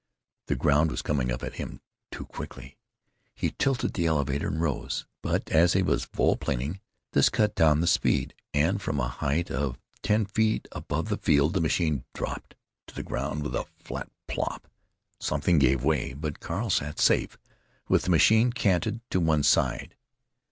[0.47, 1.79] The ground was coming up at him
[2.11, 2.75] too quickly.
[3.35, 5.05] He tilted the elevator, and rose.
[5.21, 6.79] But, as he was volplaning,
[7.11, 11.53] this cut down the speed, and from a height of ten feet above a field
[11.53, 12.55] the machine dropped
[12.87, 14.67] to the ground with a flat plop.
[15.19, 17.37] Something gave way—but Carl sat safe,
[17.87, 19.93] with the machine canted to one side.